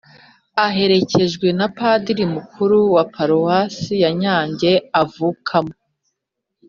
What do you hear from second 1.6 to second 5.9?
padiri mukuru wa paruwasi yanyange avukamo